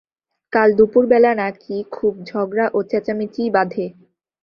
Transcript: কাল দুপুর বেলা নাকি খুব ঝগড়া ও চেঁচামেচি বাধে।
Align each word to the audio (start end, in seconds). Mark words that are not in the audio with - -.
কাল 0.53 0.69
দুপুর 0.77 1.03
বেলা 1.11 1.31
নাকি 1.35 1.75
খুব 1.91 2.13
ঝগড়া 2.29 2.65
ও 2.73 2.79
চেঁচামেচি 2.89 3.43
বাধে। 3.55 3.85